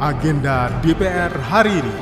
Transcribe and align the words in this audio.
agenda 0.00 0.72
DPR 0.80 1.28
hari 1.28 1.76
ini. 1.76 1.96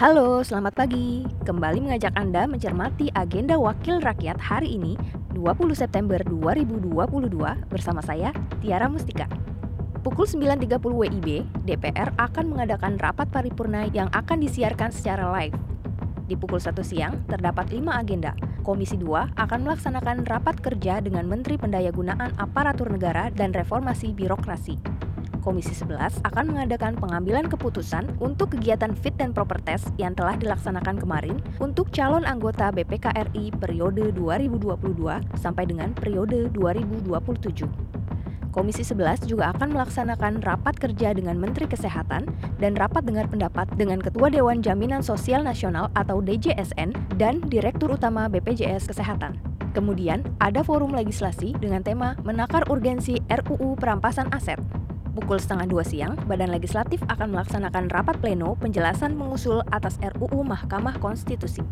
Halo, 0.00 0.40
selamat 0.40 0.72
pagi. 0.72 1.28
Kembali 1.44 1.84
mengajak 1.84 2.16
Anda 2.16 2.48
mencermati 2.48 3.12
agenda 3.12 3.60
Wakil 3.60 4.00
Rakyat 4.00 4.40
hari 4.40 4.80
ini, 4.80 4.96
20 5.36 5.76
September 5.76 6.16
2022 6.24 6.96
bersama 7.68 8.00
saya, 8.00 8.32
Tiara 8.64 8.88
Mustika. 8.88 9.28
Pukul 10.00 10.24
9.30 10.24 10.80
WIB, 10.80 11.44
DPR 11.68 12.16
akan 12.16 12.56
mengadakan 12.56 12.96
rapat 12.96 13.28
paripurna 13.28 13.84
yang 13.92 14.08
akan 14.16 14.40
disiarkan 14.40 14.88
secara 14.88 15.28
live. 15.28 15.52
Di 16.30 16.38
pukul 16.38 16.62
1 16.62 16.78
siang, 16.86 17.26
terdapat 17.26 17.74
5 17.74 17.90
agenda. 17.90 18.30
Komisi 18.62 18.94
2 18.94 19.34
akan 19.34 19.66
melaksanakan 19.66 20.22
rapat 20.30 20.62
kerja 20.62 21.02
dengan 21.02 21.26
Menteri 21.26 21.58
Pendayagunaan 21.58 22.38
Aparatur 22.38 22.86
Negara 22.86 23.34
dan 23.34 23.50
Reformasi 23.50 24.14
Birokrasi. 24.14 24.78
Komisi 25.42 25.74
11 25.74 26.22
akan 26.22 26.54
mengadakan 26.54 26.94
pengambilan 26.94 27.50
keputusan 27.50 28.14
untuk 28.22 28.54
kegiatan 28.54 28.94
fit 28.94 29.18
dan 29.18 29.34
proper 29.34 29.58
test 29.58 29.90
yang 29.98 30.14
telah 30.14 30.38
dilaksanakan 30.38 31.02
kemarin 31.02 31.42
untuk 31.58 31.90
calon 31.90 32.22
anggota 32.22 32.70
BPK 32.70 33.10
RI 33.34 33.50
periode 33.50 34.14
2022 34.14 34.70
sampai 35.34 35.66
dengan 35.66 35.90
periode 35.98 36.46
2027. 36.54 37.90
Komisi 38.50 38.82
11 38.82 39.30
juga 39.30 39.54
akan 39.54 39.78
melaksanakan 39.78 40.42
rapat 40.42 40.74
kerja 40.74 41.14
dengan 41.14 41.38
Menteri 41.38 41.70
Kesehatan 41.70 42.26
dan 42.58 42.74
rapat 42.74 43.06
dengar 43.06 43.30
pendapat 43.30 43.70
dengan 43.78 44.02
Ketua 44.02 44.26
Dewan 44.26 44.58
Jaminan 44.58 45.06
Sosial 45.06 45.46
Nasional 45.46 45.86
atau 45.94 46.18
DJSN 46.18 46.90
dan 47.14 47.38
Direktur 47.46 47.94
Utama 47.94 48.26
BPJS 48.26 48.90
Kesehatan. 48.90 49.38
Kemudian, 49.70 50.26
ada 50.42 50.66
forum 50.66 50.90
legislasi 50.90 51.54
dengan 51.62 51.86
tema 51.86 52.18
menakar 52.26 52.66
urgensi 52.66 53.22
RUU 53.30 53.78
perampasan 53.78 54.26
aset. 54.34 54.58
Pukul 55.14 55.38
setengah 55.38 55.70
dua 55.70 55.86
siang, 55.86 56.18
Badan 56.26 56.50
Legislatif 56.50 56.98
akan 57.06 57.30
melaksanakan 57.34 57.86
rapat 57.90 58.18
pleno 58.18 58.58
penjelasan 58.58 59.14
mengusul 59.14 59.62
atas 59.70 59.94
RUU 60.02 60.42
Mahkamah 60.42 60.98
Konstitusi. 60.98 61.62